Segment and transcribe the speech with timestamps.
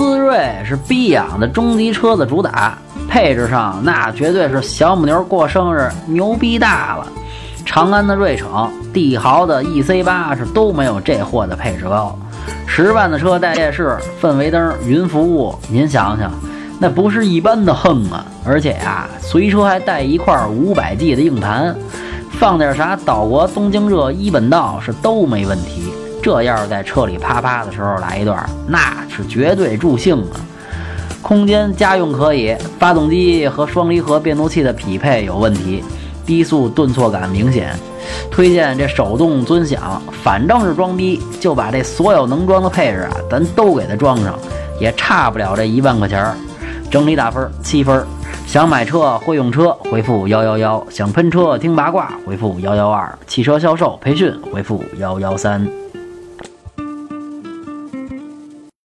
[0.00, 7.06] 思锐是逼养的中级车的主打，配置上那绝对是小母牛过生日牛逼大了。
[7.66, 12.18] 长安的锐骋、帝豪的 EC 八是都没有这货的配置高。
[12.66, 16.32] 十万的车带夜视、氛围灯、云服务，您想想，
[16.78, 18.24] 那不是一般的横啊！
[18.42, 21.76] 而且呀，随车还带一块五百 G 的硬盘，
[22.38, 25.89] 放点啥岛国东京热一本道是都没问题。
[26.22, 28.78] 这要是在车里啪啪的时候来一段，那
[29.08, 30.36] 是绝对助兴啊！
[31.22, 35.82] 空间家用可以，发动机和双离合变速器的匹配有问题，
[36.26, 37.74] 低速顿挫感明显。
[38.30, 44.34] 推荐这手动尊享，反正是装逼，就把这所有能装的配置啊，咱都给它装上，
[44.80, 46.34] 也差不了这一万块钱儿。
[46.90, 48.04] 整体打分七分。
[48.46, 55.64] 想买车会用车，回复幺幺幺；想喷车听八卦，回复幺幺二；汽车销售培训，回复幺幺三。